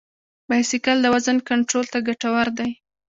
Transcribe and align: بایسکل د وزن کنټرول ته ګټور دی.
بایسکل 0.49 0.97
د 1.01 1.07
وزن 1.13 1.37
کنټرول 1.49 1.85
ته 1.93 1.99
ګټور 2.07 2.47
دی. 2.57 2.71